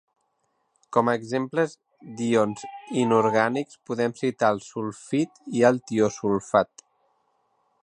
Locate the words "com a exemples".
0.95-1.75